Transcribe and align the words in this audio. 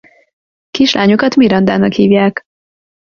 Kislányukat 0.71 1.35
Mirandának 1.35 1.91
hívják. 1.93 2.41